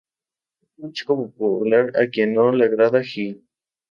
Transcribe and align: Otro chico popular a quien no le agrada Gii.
Otro 0.79 0.89
chico 0.93 1.31
popular 1.31 1.91
a 1.95 2.09
quien 2.09 2.33
no 2.33 2.51
le 2.51 2.65
agrada 2.65 3.03
Gii. 3.03 3.43